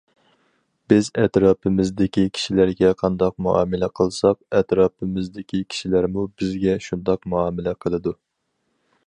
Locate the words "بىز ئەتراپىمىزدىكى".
0.91-2.23